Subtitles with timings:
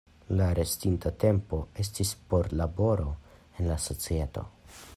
[0.37, 3.07] La restinta tempo estis por laboro
[3.59, 4.47] en la societo.